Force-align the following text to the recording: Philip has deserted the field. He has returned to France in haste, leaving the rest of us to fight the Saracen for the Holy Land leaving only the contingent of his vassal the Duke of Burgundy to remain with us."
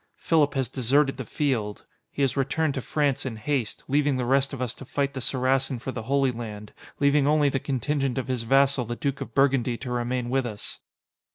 Philip 0.17 0.55
has 0.55 0.67
deserted 0.67 1.17
the 1.17 1.25
field. 1.25 1.85
He 2.09 2.23
has 2.23 2.35
returned 2.35 2.73
to 2.73 2.81
France 2.81 3.23
in 3.23 3.35
haste, 3.35 3.83
leaving 3.87 4.17
the 4.17 4.25
rest 4.25 4.51
of 4.51 4.59
us 4.59 4.73
to 4.73 4.83
fight 4.83 5.13
the 5.13 5.21
Saracen 5.21 5.77
for 5.77 5.91
the 5.91 6.01
Holy 6.01 6.31
Land 6.31 6.73
leaving 6.99 7.27
only 7.27 7.49
the 7.49 7.59
contingent 7.59 8.17
of 8.17 8.27
his 8.27 8.41
vassal 8.41 8.85
the 8.85 8.95
Duke 8.95 9.21
of 9.21 9.35
Burgundy 9.35 9.77
to 9.77 9.91
remain 9.91 10.31
with 10.31 10.47
us." 10.47 10.79